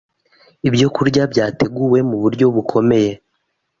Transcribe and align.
ibyokurya 0.67 1.23
byateguwe 1.31 1.99
mu 2.09 2.17
buryo 2.23 2.45
bukomeye 2.55 3.11